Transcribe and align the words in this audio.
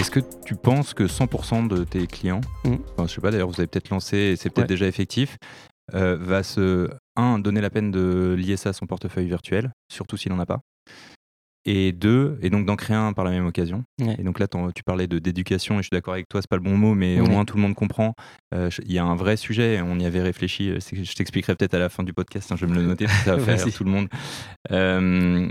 Est-ce 0.00 0.10
que 0.10 0.20
tu 0.46 0.54
penses 0.54 0.94
que 0.94 1.06
100% 1.06 1.68
de 1.68 1.84
tes 1.84 2.06
clients, 2.06 2.40
Mm. 2.64 2.74
enfin, 2.96 3.06
je 3.06 3.14
sais 3.14 3.20
pas 3.20 3.30
d'ailleurs, 3.30 3.48
vous 3.48 3.60
avez 3.60 3.66
peut-être 3.66 3.90
lancé 3.90 4.16
et 4.16 4.36
c'est 4.36 4.48
peut-être 4.48 4.64
Ouais. 4.64 4.74
déjà 4.74 4.86
effectif, 4.86 5.36
euh, 5.94 6.16
va 6.18 6.42
se, 6.42 6.88
un, 7.16 7.38
donner 7.38 7.60
la 7.60 7.68
peine 7.70 7.90
de 7.90 8.34
lier 8.38 8.56
ça 8.56 8.70
à 8.70 8.72
son 8.72 8.86
portefeuille 8.86 9.26
virtuel, 9.26 9.72
surtout 9.92 10.16
s'il 10.16 10.32
n'en 10.32 10.38
a 10.40 10.46
pas, 10.46 10.60
et 11.66 11.92
deux, 11.92 12.38
et 12.40 12.48
donc 12.48 12.64
d'en 12.64 12.76
créer 12.76 12.96
un 12.96 13.12
par 13.12 13.26
la 13.26 13.30
même 13.32 13.44
occasion. 13.46 13.84
Ouais. 14.00 14.16
Et 14.18 14.22
donc 14.22 14.38
là, 14.38 14.46
tu 14.74 14.82
parlais 14.82 15.06
de 15.06 15.18
d'éducation, 15.18 15.74
et 15.74 15.78
je 15.78 15.82
suis 15.82 15.90
d'accord 15.92 16.14
avec 16.14 16.26
toi, 16.30 16.40
c'est 16.40 16.48
pas 16.48 16.56
le 16.56 16.62
bon 16.62 16.76
mot, 16.78 16.94
mais 16.94 17.20
au 17.20 17.26
moins 17.26 17.44
tout 17.44 17.56
le 17.56 17.62
monde 17.62 17.74
comprend. 17.74 18.14
Euh, 18.54 18.70
Il 18.86 18.92
y 18.92 18.98
a 18.98 19.04
un 19.04 19.14
vrai 19.14 19.36
sujet, 19.36 19.82
on 19.84 19.98
y 19.98 20.06
avait 20.06 20.22
réfléchi, 20.22 20.70
euh, 20.70 20.78
je 20.80 21.12
t'expliquerai 21.14 21.54
peut-être 21.56 21.74
à 21.74 21.78
la 21.78 21.90
fin 21.90 22.02
du 22.04 22.14
podcast, 22.14 22.50
hein, 22.50 22.56
je 22.58 22.64
vais 22.64 22.72
me 22.72 22.76
le 22.78 22.86
noter, 22.86 23.06
ça 23.08 23.36
va 23.36 23.44
faire 23.58 23.74
tout 23.74 23.84
le 23.84 23.90
monde. 23.90 24.08
Euh, 24.72 25.48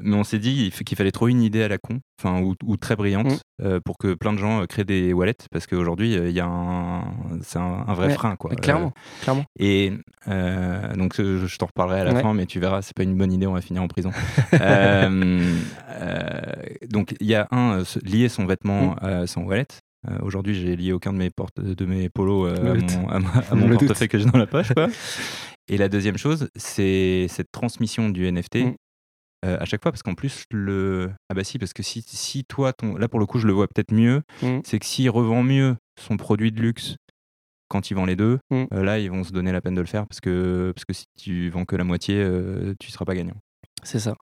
mais 0.00 0.16
on 0.16 0.24
s'est 0.24 0.38
dit 0.38 0.70
qu'il 0.84 0.96
fallait 0.96 1.10
trouver 1.12 1.32
une 1.32 1.42
idée 1.42 1.62
à 1.62 1.68
la 1.68 1.78
con, 1.78 2.00
enfin, 2.20 2.40
ou, 2.40 2.54
ou 2.64 2.76
très 2.76 2.96
brillante, 2.96 3.26
Mm. 3.32 3.64
euh, 3.64 3.80
pour 3.84 3.98
que 3.98 4.14
plein 4.14 4.32
de 4.32 4.38
gens 4.38 4.62
euh, 4.62 4.66
créent 4.66 4.84
des 4.84 5.12
wallets, 5.12 5.34
parce 5.50 5.66
qu'aujourd'hui, 5.66 6.14
il 6.14 6.30
y 6.30 6.40
a 6.40 6.46
un, 6.46 7.02
c'est 7.42 7.58
un, 7.58 7.84
un 7.86 7.94
vrai 7.94 8.06
Ouais, 8.08 8.14
frein. 8.14 8.36
Quoi. 8.36 8.50
Clairement, 8.56 8.92
clairement. 9.22 9.44
Et 9.58 9.92
donc, 10.96 11.14
je, 11.16 11.46
je 11.46 11.58
t'en 11.58 11.66
reparlerai 11.66 12.00
à 12.00 12.04
la 12.04 12.12
Ouais. 12.14 12.22
fin, 12.22 12.34
mais 12.34 12.46
tu 12.46 12.60
verras, 12.60 12.82
c'est 12.82 12.96
pas 12.96 13.02
une 13.02 13.16
bonne 13.16 13.32
idée, 13.32 13.46
on 13.46 13.52
va 13.54 13.60
finir 13.60 13.82
en 13.82 13.88
prison. 13.88 14.10
Donc, 16.88 17.14
il 17.20 17.26
y 17.26 17.34
a 17.34 17.48
un, 17.50 17.82
lier 18.04 18.28
son 18.28 18.46
vêtement 18.46 18.96
Mm. 19.02 19.04
à 19.04 19.26
son 19.26 19.42
wallet. 19.42 19.66
Euh, 20.10 20.18
Aujourd'hui, 20.22 20.54
j'ai 20.54 20.74
lié 20.74 20.92
aucun 20.92 21.12
de 21.12 21.18
mes, 21.18 21.30
porte, 21.30 21.60
de 21.60 21.84
mes 21.86 22.08
polos 22.08 22.48
euh, 22.48 22.74
à 23.10 23.18
mon, 23.20 23.28
à 23.50 23.54
mon 23.54 23.68
portefeuille 23.76 24.08
que 24.08 24.18
j'ai 24.18 24.24
dans 24.24 24.38
la 24.38 24.46
poche. 24.46 24.72
Quoi. 24.74 24.88
Et 25.68 25.76
la 25.76 25.88
deuxième 25.88 26.18
chose, 26.18 26.48
c'est 26.56 27.26
cette 27.28 27.50
transmission 27.52 28.08
du 28.10 28.30
NFT. 28.30 28.56
Mm. 28.56 28.74
euh, 29.44 29.56
à 29.60 29.64
chaque 29.64 29.82
fois, 29.82 29.92
parce 29.92 30.02
qu'en 30.02 30.14
plus, 30.14 30.44
le. 30.50 31.10
Ah 31.28 31.34
bah 31.34 31.44
si, 31.44 31.58
parce 31.58 31.72
que 31.72 31.82
si, 31.82 32.02
si 32.06 32.44
toi, 32.44 32.72
ton... 32.72 32.96
là 32.96 33.08
pour 33.08 33.20
le 33.20 33.26
coup, 33.26 33.38
je 33.38 33.46
le 33.46 33.52
vois 33.52 33.66
peut-être 33.68 33.92
mieux, 33.92 34.22
Mm. 34.42 34.60
c'est 34.64 34.78
que 34.78 34.86
s'il 34.86 35.10
revend 35.10 35.42
mieux 35.42 35.76
son 36.00 36.16
produit 36.16 36.52
de 36.52 36.60
luxe 36.60 36.96
quand 37.68 37.90
il 37.90 37.94
vend 37.94 38.04
les 38.04 38.16
deux, 38.16 38.38
Mm. 38.50 38.64
euh, 38.74 38.82
là, 38.84 38.98
ils 38.98 39.10
vont 39.10 39.24
se 39.24 39.32
donner 39.32 39.50
la 39.52 39.60
peine 39.60 39.74
de 39.74 39.80
le 39.80 39.86
faire 39.86 40.06
parce 40.06 40.20
que, 40.20 40.72
parce 40.74 40.84
que 40.84 40.92
si 40.92 41.04
tu 41.18 41.48
vends 41.50 41.64
que 41.64 41.76
la 41.76 41.84
moitié, 41.84 42.16
euh, 42.18 42.74
tu 42.80 42.90
seras 42.90 43.04
pas 43.04 43.14
gagnant. 43.14 43.36
C'est 43.84 43.98
ça. 43.98 44.14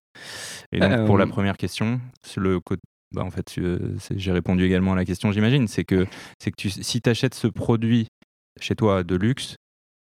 Et 0.72 0.78
donc, 0.80 1.04
pour 1.06 1.18
la 1.18 1.26
première 1.26 1.56
question, 1.56 2.00
le 2.36 2.60
côté. 2.60 2.80
Bah, 3.12 3.24
en 3.24 3.30
fait, 3.30 3.52
j'ai 4.14 4.30
répondu 4.32 4.64
également 4.64 4.92
à 4.92 4.96
la 4.96 5.04
question, 5.04 5.32
j'imagine. 5.32 5.66
C'est 5.68 5.84
que, 5.84 6.04
que 6.04 6.50
tu, 6.56 6.70
si 6.70 7.00
tu 7.02 7.10
achètes 7.10 7.34
ce 7.34 7.48
produit 7.48 8.06
chez 8.60 8.76
toi 8.76 9.02
de 9.02 9.16
luxe 9.16 9.56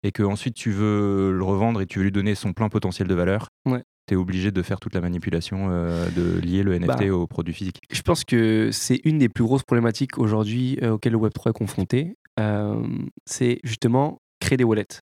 et 0.02 0.12
que 0.12 0.22
ensuite 0.22 0.54
tu 0.54 0.70
veux 0.70 1.32
le 1.32 1.44
revendre 1.44 1.80
et 1.80 1.86
tu 1.86 1.98
veux 1.98 2.04
lui 2.04 2.12
donner 2.12 2.34
son 2.34 2.52
plein 2.52 2.68
potentiel 2.68 3.06
de 3.08 3.14
valeur, 3.14 3.48
Ouais. 3.68 3.82
tu 4.06 4.14
es 4.14 4.16
obligé 4.16 4.50
de 4.50 4.62
faire 4.62 4.80
toute 4.80 4.94
la 4.94 5.00
manipulation 5.00 5.68
euh, 5.70 6.08
de 6.10 6.40
lier 6.40 6.62
le 6.62 6.78
NFT 6.78 6.86
Bah, 7.08 7.14
au 7.14 7.26
produit 7.26 7.54
physique. 7.54 7.78
Je 7.90 8.02
pense 8.02 8.24
que 8.24 8.70
c'est 8.72 9.00
une 9.04 9.18
des 9.18 9.28
plus 9.28 9.44
grosses 9.44 9.62
problématiques 9.64 10.18
aujourd'hui 10.18 10.78
euh, 10.82 10.92
auxquelles 10.92 11.12
le 11.12 11.18
Web3 11.18 11.50
est 11.50 11.52
confronté. 11.52 12.14
Euh, 12.38 12.82
c'est 13.26 13.60
justement 13.64 14.18
créer 14.40 14.56
des 14.56 14.64
wallets. 14.64 15.00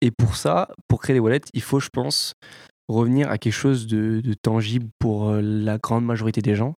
Et 0.00 0.10
pour 0.10 0.36
ça, 0.36 0.68
pour 0.88 1.00
créer 1.00 1.14
des 1.14 1.20
wallets, 1.20 1.40
il 1.54 1.62
faut, 1.62 1.80
je 1.80 1.88
pense, 1.90 2.34
revenir 2.88 3.30
à 3.30 3.38
quelque 3.38 3.52
chose 3.54 3.86
de, 3.86 4.20
de 4.20 4.34
tangible 4.34 4.86
pour 4.98 5.32
la 5.32 5.78
grande 5.78 6.04
majorité 6.04 6.40
des 6.42 6.54
gens. 6.54 6.74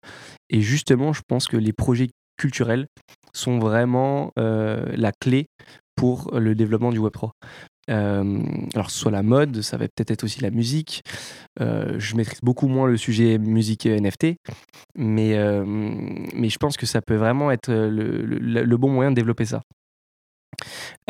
Et 0.50 0.60
justement, 0.60 1.12
je 1.12 1.22
pense 1.26 1.46
que 1.48 1.56
les 1.56 1.72
projets 1.72 2.08
culturels 2.36 2.86
sont 3.32 3.58
vraiment 3.58 4.30
euh, 4.38 4.84
la 4.94 5.10
clé 5.12 5.46
pour 5.96 6.30
le 6.38 6.54
développement 6.54 6.92
du 6.92 7.00
Web3. 7.00 7.30
Euh, 7.90 8.42
alors, 8.74 8.90
soit 8.90 9.10
la 9.10 9.22
mode, 9.22 9.62
ça 9.62 9.76
va 9.76 9.86
peut-être 9.86 10.10
être 10.10 10.24
aussi 10.24 10.40
la 10.40 10.50
musique. 10.50 11.02
Euh, 11.60 11.96
je 11.98 12.16
maîtrise 12.16 12.40
beaucoup 12.42 12.68
moins 12.68 12.88
le 12.88 12.96
sujet 12.96 13.38
musique 13.38 13.86
et 13.86 14.00
NFT, 14.00 14.36
mais, 14.96 15.36
euh, 15.36 15.64
mais 15.66 16.48
je 16.48 16.58
pense 16.58 16.76
que 16.76 16.86
ça 16.86 17.00
peut 17.00 17.16
vraiment 17.16 17.50
être 17.50 17.72
le, 17.72 18.76
bon 18.76 18.90
moyen 18.90 19.10
de 19.10 19.16
développer 19.16 19.44
ça. 19.44 19.62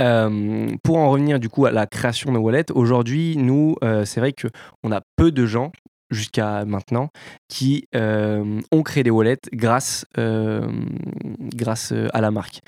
Euh, 0.00 0.68
pour 0.82 0.98
en 0.98 1.10
revenir 1.10 1.38
du 1.38 1.48
coup 1.48 1.66
à 1.66 1.70
la 1.70 1.86
création 1.86 2.32
de 2.32 2.38
wallets, 2.38 2.72
aujourd'hui, 2.72 3.36
nous, 3.36 3.76
c'est 4.04 4.20
vrai 4.20 4.32
qu'on 4.32 4.92
a 4.92 5.00
peu 5.16 5.30
de 5.32 5.46
gens 5.46 5.72
jusqu'à 6.10 6.64
maintenant 6.64 7.08
qui 7.48 7.88
ont 7.94 8.82
créé 8.84 9.02
des 9.02 9.10
wallets 9.10 9.48
grâce, 9.52 10.04
grâce 10.14 11.92
à 12.12 12.20
la 12.20 12.30
marque. 12.30 12.60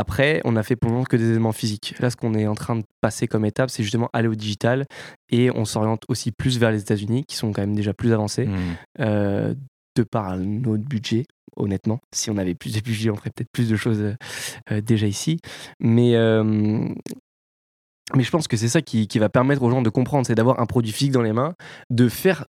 Après, 0.00 0.40
on 0.44 0.56
a 0.56 0.62
fait 0.62 0.76
pour 0.76 0.88
le 0.88 0.94
moment 0.94 1.04
que 1.04 1.16
des 1.18 1.28
éléments 1.30 1.52
physiques. 1.52 1.94
Là, 2.00 2.08
ce 2.08 2.16
qu'on 2.16 2.32
est 2.34 2.46
en 2.46 2.54
train 2.54 2.76
de 2.76 2.84
passer 3.02 3.28
comme 3.28 3.44
étape, 3.44 3.68
c'est 3.68 3.82
justement 3.82 4.08
aller 4.14 4.28
au 4.28 4.34
digital 4.34 4.86
et 5.30 5.50
on 5.50 5.64
s'oriente 5.66 6.04
aussi 6.08 6.32
plus 6.32 6.58
vers 6.58 6.70
les 6.70 6.80
États-Unis 6.80 7.24
qui 7.28 7.36
sont 7.36 7.52
quand 7.52 7.60
même 7.60 7.74
déjà 7.76 7.92
plus 7.92 8.12
avancés 8.12 8.46
Mm. 8.46 8.56
euh, 9.00 9.54
de 9.96 10.02
par 10.02 10.36
notre 10.38 10.84
budget, 10.84 11.24
honnêtement. 11.56 11.98
Si 12.14 12.30
on 12.30 12.38
avait 12.38 12.54
plus 12.54 12.74
de 12.74 12.80
budget, 12.80 13.10
on 13.10 13.16
ferait 13.16 13.30
peut-être 13.34 13.50
plus 13.52 13.68
de 13.68 13.76
choses 13.76 14.14
euh, 14.70 14.80
déjà 14.80 15.06
ici. 15.06 15.38
Mais, 15.80 16.14
euh, 16.14 16.42
mais 18.16 18.22
je 18.22 18.30
pense 18.30 18.48
que 18.48 18.56
c'est 18.56 18.68
ça 18.68 18.82
qui, 18.82 19.06
qui 19.06 19.18
va 19.18 19.28
permettre 19.28 19.62
aux 19.62 19.70
gens 19.70 19.82
de 19.82 19.90
comprendre, 19.90 20.26
c'est 20.26 20.34
d'avoir 20.34 20.60
un 20.60 20.66
produit 20.66 20.92
physique 20.92 21.12
dans 21.12 21.22
les 21.22 21.32
mains, 21.32 21.54
de 21.90 22.08
faire 22.08 22.46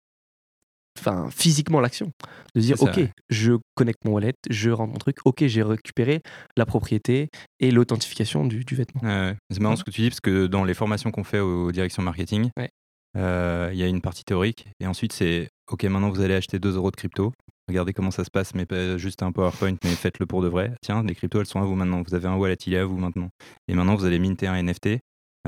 enfin, 0.98 1.30
physiquement 1.32 1.80
l'action. 1.82 2.12
De 2.56 2.62
dire, 2.62 2.82
ok, 2.82 3.00
je 3.30 3.54
connecte 3.76 4.04
mon 4.06 4.12
wallet, 4.14 4.34
je 4.50 4.70
rentre 4.72 4.92
mon 4.94 4.98
truc, 5.00 5.18
ok, 5.26 5.46
j'ai 5.46 5.62
récupéré 5.64 6.22
la 6.58 6.66
propriété 6.66 7.30
et 7.60 7.72
l'authentification 7.72 8.46
du, 8.46 8.64
du 8.66 8.76
vêtement. 8.76 9.02
Ouais. 9.02 9.36
C'est 9.52 9.60
marrant 9.60 9.76
ce 9.76 9.84
que 9.84 9.92
tu 9.92 10.02
dis 10.02 10.10
parce 10.10 10.22
que 10.22 10.48
dans 10.48 10.64
les 10.64 10.74
formations 10.74 11.12
qu'on 11.12 11.24
fait 11.24 11.40
aux 11.40 11.72
directions 11.72 12.02
marketing, 12.04 12.50
Ouais. 12.58 12.70
euh, 13.18 13.70
il 13.74 13.78
y 13.80 13.84
a 13.84 13.88
une 13.88 14.02
partie 14.02 14.24
théorique 14.24 14.68
et 14.80 14.88
ensuite 14.88 15.14
c'est 15.14 15.50
ok 15.72 15.84
maintenant 15.86 16.10
vous 16.10 16.22
allez 16.22 16.36
acheter 16.36 16.60
2 16.60 16.76
euros 16.76 16.92
de 16.92 16.96
crypto. 16.96 17.32
Regardez 17.68 17.94
comment 17.94 18.10
ça 18.10 18.24
se 18.24 18.32
passe, 18.32 18.56
mais 18.56 18.66
pas 18.66 18.98
juste 18.98 19.22
un 19.22 19.32
PowerPoint, 19.32 19.76
mais 19.84 19.92
faites-le 19.92 20.26
pour 20.26 20.42
de 20.42 20.48
vrai. 20.48 20.74
Tiens, 20.82 21.04
les 21.04 21.14
cryptos 21.14 21.40
elles 21.40 21.46
sont 21.46 21.62
à 21.62 21.66
vous 21.66 21.76
maintenant. 21.76 22.02
Vous 22.02 22.16
avez 22.16 22.28
un 22.28 22.36
wallet, 22.36 22.56
il 22.66 22.74
est 22.74 22.80
à 22.80 22.86
vous 22.86 22.98
maintenant. 22.98 23.30
Et 23.68 23.76
maintenant 23.76 23.96
vous 23.96 24.06
allez 24.06 24.18
minter 24.18 24.48
un 24.48 24.56
NFT, 24.64 24.98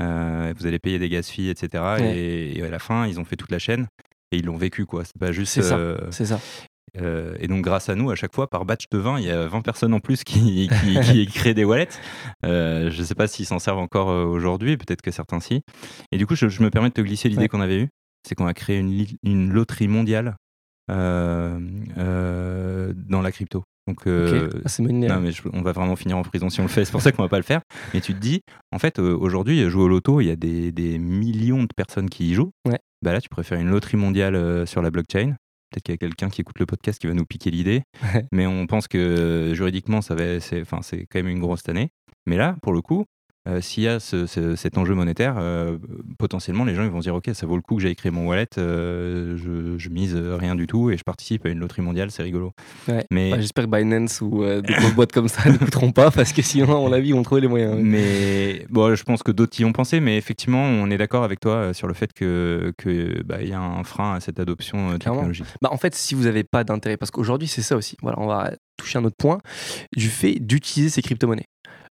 euh, 0.00 0.54
vous 0.56 0.66
allez 0.66 0.78
payer 0.78 1.00
des 1.00 1.08
gas 1.08 1.24
fees, 1.24 1.50
etc. 1.50 1.82
Ouais. 1.98 2.16
Et, 2.16 2.58
et 2.58 2.62
à 2.62 2.70
la 2.70 2.78
fin 2.78 3.06
ils 3.08 3.18
ont 3.18 3.24
fait 3.24 3.34
toute 3.36 3.50
la 3.50 3.58
chaîne 3.58 3.88
et 4.32 4.36
ils 4.38 4.44
l'ont 4.46 4.56
vécu 4.56 4.86
quoi. 4.86 5.04
C'est 5.04 5.18
pas 5.18 5.32
juste. 5.32 5.52
C'est 5.52 5.62
ça. 5.62 5.76
euh, 5.76 5.98
C'est 6.10 6.26
ça. 6.26 6.40
euh, 7.00 7.34
et 7.40 7.48
donc, 7.48 7.62
grâce 7.62 7.88
à 7.88 7.94
nous, 7.94 8.10
à 8.10 8.14
chaque 8.16 8.34
fois, 8.34 8.48
par 8.50 8.64
batch 8.64 8.84
de 8.90 8.98
20, 8.98 9.18
il 9.20 9.26
y 9.26 9.30
a 9.30 9.46
20 9.46 9.62
personnes 9.62 9.94
en 9.94 10.00
plus 10.00 10.24
qui, 10.24 10.68
qui, 10.82 11.00
qui 11.00 11.26
créent 11.32 11.54
des 11.54 11.64
wallets. 11.64 11.88
Euh, 12.44 12.90
je 12.90 12.98
ne 13.00 13.04
sais 13.04 13.14
pas 13.14 13.26
s'ils 13.26 13.46
s'en 13.46 13.58
servent 13.58 13.78
encore 13.78 14.08
aujourd'hui, 14.08 14.76
peut-être 14.76 15.02
que 15.02 15.10
certains 15.10 15.40
si. 15.40 15.62
Et 16.12 16.18
du 16.18 16.26
coup, 16.26 16.34
je, 16.34 16.48
je 16.48 16.62
me 16.62 16.70
permets 16.70 16.88
de 16.88 16.94
te 16.94 17.00
glisser 17.00 17.28
l'idée 17.28 17.42
Ouais. 17.42 17.48
qu'on 17.48 17.60
avait 17.60 17.78
eue 17.80 17.88
c'est 18.24 18.36
qu'on 18.36 18.44
va 18.44 18.54
créer 18.54 18.78
une, 19.24 19.50
loterie 19.52 19.88
mondiale 19.88 20.36
euh, 21.98 22.92
dans 22.94 23.20
la 23.22 23.32
crypto. 23.32 23.64
Donc. 23.88 24.06
Ah, 24.06 24.68
c'est 24.68 24.82
non, 24.82 25.20
mais 25.20 25.32
je- 25.32 25.42
on 25.52 25.62
va 25.62 25.72
vraiment 25.72 25.96
finir 25.96 26.16
en 26.16 26.22
prison 26.22 26.48
si 26.48 26.60
on 26.60 26.64
le 26.64 26.68
fait. 26.68 26.84
C'est 26.84 26.92
pour 26.92 27.02
ça 27.02 27.10
qu'on 27.12 27.22
va 27.22 27.28
pas 27.28 27.38
le 27.38 27.42
faire. 27.42 27.62
Mais 27.94 28.00
tu 28.00 28.14
te 28.14 28.20
dis, 28.20 28.42
en 28.70 28.78
fait, 28.78 28.98
aujourd'hui, 28.98 29.68
jouer 29.68 29.82
au 29.82 29.88
loto, 29.88 30.20
il 30.20 30.26
y 30.26 30.30
a 30.30 30.36
des, 30.36 30.70
des 30.72 30.98
millions 30.98 31.62
de 31.64 31.68
personnes 31.74 32.08
qui 32.08 32.30
y 32.30 32.34
jouent. 32.34 32.52
Ouais. 32.68 32.78
Bah 33.02 33.12
là, 33.12 33.20
tu 33.20 33.28
pourrais 33.28 33.42
faire 33.42 33.58
une 33.58 33.68
loterie 33.68 33.96
mondiale 33.96 34.36
euh, 34.36 34.64
sur 34.64 34.80
la 34.80 34.90
blockchain. 34.90 35.34
Peut-être 35.70 35.82
qu'il 35.84 35.92
y 35.92 35.94
a 35.94 35.98
quelqu'un 35.98 36.28
qui 36.28 36.42
écoute 36.42 36.58
le 36.60 36.66
podcast 36.66 37.00
qui 37.00 37.08
va 37.08 37.14
nous 37.14 37.24
piquer 37.24 37.50
l'idée. 37.50 37.82
Mais 38.32 38.46
on 38.46 38.66
pense 38.66 38.86
que 38.86 39.52
juridiquement, 39.54 40.02
ça 40.02 40.14
va, 40.14 40.38
c'est, 40.38 40.60
enfin, 40.60 40.82
c'est 40.82 41.06
quand 41.10 41.18
même 41.18 41.28
une 41.28 41.40
grosse 41.40 41.68
année. 41.68 41.90
Mais 42.26 42.36
là, 42.36 42.56
pour 42.62 42.72
le 42.72 42.80
coup, 42.80 43.04
euh, 43.48 43.60
s'il 43.60 43.82
y 43.82 43.88
a 43.88 43.98
ce- 44.00 44.26
ce- 44.26 44.54
cet 44.56 44.78
enjeu 44.78 44.94
monétaire, 44.94 45.34
euh, 45.38 45.76
potentiellement, 46.18 46.64
les 46.64 46.74
gens 46.74 46.84
ils 46.84 46.90
vont 46.90 47.00
se 47.00 47.06
dire 47.06 47.14
Ok, 47.14 47.30
ça 47.32 47.46
vaut 47.46 47.56
le 47.56 47.62
coup 47.62 47.76
que 47.76 47.82
j'aille 47.82 47.96
créer 47.96 48.12
mon 48.12 48.26
wallet, 48.28 48.46
euh, 48.58 49.36
je, 49.36 49.78
je 49.78 49.88
mise 49.88 50.14
rien 50.16 50.54
du 50.54 50.66
tout 50.66 50.90
et 50.90 50.96
je 50.96 51.02
participe 51.02 51.46
à 51.46 51.48
une 51.48 51.58
loterie 51.58 51.82
mondiale, 51.82 52.10
c'est 52.10 52.22
rigolo. 52.22 52.52
Ouais. 52.88 53.04
Mais 53.10 53.30
J'espère 53.40 53.64
que 53.64 53.70
Binance 53.70 54.20
ou 54.20 54.44
des 54.44 54.72
grosses 54.74 54.94
boîtes 54.94 55.12
comme 55.12 55.28
ça 55.28 55.48
ne 55.50 55.56
coûteront 55.56 55.92
pas 55.92 56.10
parce 56.10 56.32
que 56.32 56.42
sinon, 56.42 56.70
à 56.76 56.80
mon 56.80 56.92
avis, 56.92 57.08
ils 57.10 57.14
vont 57.14 57.22
trouver 57.22 57.40
les 57.40 57.48
moyens. 57.48 57.76
Mais 57.80 58.66
bon, 58.70 58.94
je 58.94 59.02
pense 59.02 59.22
que 59.22 59.32
d'autres 59.32 59.60
y 59.60 59.64
ont 59.64 59.72
pensé, 59.72 60.00
mais 60.00 60.16
effectivement, 60.16 60.62
on 60.62 60.90
est 60.90 60.98
d'accord 60.98 61.24
avec 61.24 61.40
toi 61.40 61.74
sur 61.74 61.86
le 61.88 61.94
fait 61.94 62.12
que 62.12 62.72
que, 62.78 63.22
bah, 63.24 63.42
y 63.42 63.52
a 63.52 63.60
un 63.60 63.82
frein 63.84 64.14
à 64.14 64.20
cette 64.20 64.38
adoption 64.40 64.98
technologique. 64.98 65.46
Bah, 65.60 65.68
en 65.72 65.76
fait, 65.76 65.94
si 65.94 66.14
vous 66.14 66.24
n'avez 66.24 66.44
pas 66.44 66.64
d'intérêt, 66.64 66.96
parce 66.96 67.10
qu'aujourd'hui, 67.10 67.48
c'est 67.48 67.62
ça 67.62 67.76
aussi. 67.76 67.96
Voilà, 68.02 68.18
on 68.20 68.26
va 68.26 68.52
toucher 68.76 68.98
un 68.98 69.04
autre 69.04 69.16
point 69.18 69.38
du 69.96 70.08
fait 70.08 70.34
d'utiliser 70.40 70.90
ces 70.90 71.02
crypto-monnaies. 71.02 71.46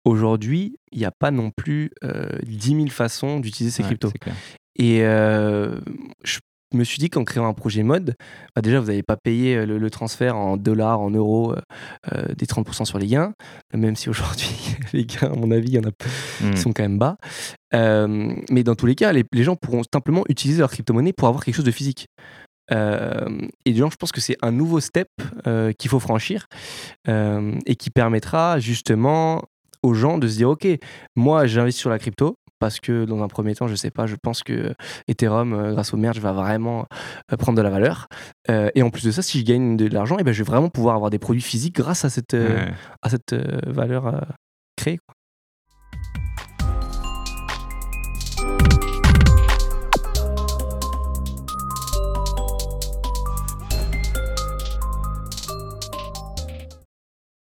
Aujourd'hui, 0.04 0.76
il 0.90 0.98
n'y 0.98 1.04
a 1.04 1.12
pas 1.12 1.30
non 1.30 1.50
plus 1.56 1.90
euh, 2.04 2.26
10 2.44 2.68
000 2.76 2.86
façons 2.88 3.40
d'utiliser 3.40 3.70
ces 3.74 3.82
Ouais, 3.82 3.88
cryptos. 3.88 4.12
Et 4.78 5.02
euh, 5.02 5.78
je 6.24 6.38
me 6.74 6.84
suis 6.84 6.98
dit 6.98 7.10
qu'en 7.10 7.24
créant 7.24 7.46
un 7.46 7.52
projet 7.52 7.82
mode, 7.82 8.14
bah 8.56 8.62
déjà, 8.62 8.80
vous 8.80 8.86
n'allez 8.86 9.02
pas 9.02 9.16
payer 9.16 9.56
euh, 9.56 9.66
le, 9.66 9.78
le 9.78 9.90
transfert 9.90 10.36
en 10.36 10.56
dollars, 10.56 11.00
en 11.00 11.10
euros, 11.10 11.54
euh, 12.12 12.34
des 12.36 12.46
30% 12.46 12.84
sur 12.86 12.98
les 12.98 13.06
gains, 13.06 13.34
même 13.74 13.94
si 13.94 14.08
aujourd'hui, 14.08 14.48
les 14.92 15.04
gains, 15.04 15.30
à 15.32 15.36
mon 15.36 15.50
avis, 15.50 15.68
il 15.68 15.74
y 15.74 15.78
en 15.78 15.82
a 15.88 15.92
Mm. 16.42 16.50
qui 16.54 16.60
sont 16.60 16.72
quand 16.72 16.82
même 16.82 16.98
bas. 16.98 17.16
Mais 17.72 18.62
dans 18.64 18.74
tous 18.74 18.86
les 18.86 18.94
cas, 18.94 19.12
les, 19.12 19.24
les 19.32 19.44
gens 19.44 19.54
pourront 19.56 19.82
simplement 19.92 20.24
utiliser 20.28 20.60
leur 20.60 20.70
crypto-monnaie 20.70 21.12
pour 21.12 21.28
avoir 21.28 21.44
quelque 21.44 21.54
chose 21.54 21.64
de 21.64 21.70
physique. 21.70 22.06
Euh, 22.70 23.28
et 23.66 23.72
donc, 23.74 23.92
je 23.92 23.96
pense 23.96 24.12
que 24.12 24.20
c'est 24.20 24.36
un 24.40 24.50
nouveau 24.52 24.80
step 24.80 25.08
euh, 25.46 25.72
qu'il 25.72 25.90
faut 25.90 26.00
franchir 26.00 26.46
euh, 27.08 27.54
et 27.66 27.76
qui 27.76 27.90
permettra 27.90 28.58
justement 28.60 29.42
aux 29.82 29.94
gens 29.94 30.18
de 30.18 30.28
se 30.28 30.36
dire 30.36 30.50
Ok, 30.50 30.66
moi 31.16 31.46
j'investis 31.46 31.80
sur 31.80 31.90
la 31.90 31.98
crypto 31.98 32.36
parce 32.58 32.78
que 32.78 33.04
dans 33.04 33.22
un 33.22 33.28
premier 33.28 33.54
temps, 33.56 33.66
je 33.66 33.74
sais 33.74 33.90
pas, 33.90 34.06
je 34.06 34.14
pense 34.22 34.44
que 34.44 34.72
Ethereum, 35.08 35.72
grâce 35.72 35.92
au 35.92 35.96
merge, 35.96 36.20
va 36.20 36.32
vraiment 36.32 36.86
prendre 37.36 37.58
de 37.58 37.62
la 37.62 37.70
valeur. 37.70 38.06
et 38.48 38.82
en 38.82 38.90
plus 38.90 39.02
de 39.04 39.10
ça, 39.10 39.20
si 39.20 39.40
je 39.40 39.44
gagne 39.44 39.76
de 39.76 39.88
l'argent, 39.88 40.16
et 40.16 40.20
eh 40.20 40.24
ben, 40.24 40.30
je 40.30 40.44
vais 40.44 40.46
vraiment 40.46 40.68
pouvoir 40.68 40.94
avoir 40.94 41.10
des 41.10 41.18
produits 41.18 41.42
physiques 41.42 41.74
grâce 41.74 42.04
à 42.04 42.08
cette, 42.08 42.36
à 43.02 43.10
cette 43.10 43.34
valeur 43.66 44.14
créée. 44.76 45.00